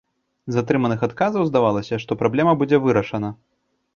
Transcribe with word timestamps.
З 0.53 0.61
атрыманых 0.63 1.03
адказаў 1.07 1.45
здавалася, 1.49 1.95
што 2.05 2.17
праблема 2.21 2.57
будзе 2.63 2.77
вырашана. 2.87 3.29